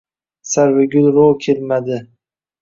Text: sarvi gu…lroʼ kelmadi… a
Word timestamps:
sarvi 0.51 0.85
gu…lroʼ 0.95 1.37
kelmadi… 1.45 1.99
a 1.99 2.01